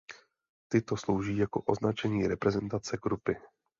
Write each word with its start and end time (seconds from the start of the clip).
Tyto 0.71 0.97
slouží 0.97 1.37
jako 1.37 1.61
označení 1.61 2.27
reprezentace 2.27 2.97
grupy. 3.03 3.37